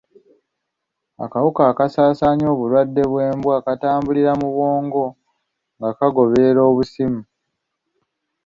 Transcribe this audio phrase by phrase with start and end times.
[1.23, 5.03] Akawuka akasaasaanya obulwadde bw'embwa katambulira mu bwongo
[5.77, 7.21] nga kagoberera obusimu